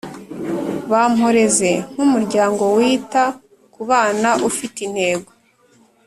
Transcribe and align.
Bamporeze 0.91 1.71
nk 1.93 1.99
umuryango 2.05 2.63
wita 2.77 3.23
ku 3.73 3.81
bana 3.89 4.29
ufite 4.49 4.77
intego 4.87 5.29